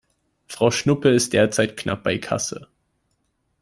Frau 0.47 0.71
Schnuppe 0.71 1.09
ist 1.09 1.31
derzeit 1.33 1.77
knapp 1.77 2.01
bei 2.03 2.17
Kasse. 2.17 2.67